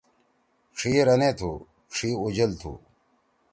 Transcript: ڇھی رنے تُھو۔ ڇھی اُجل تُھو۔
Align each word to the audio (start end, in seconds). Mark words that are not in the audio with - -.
ڇھی 0.77 0.93
رنے 1.07 1.31
تُھو۔ 1.37 1.51
ڇھی 1.93 2.09
اُجل 2.21 2.51
تُھو۔ 2.59 2.71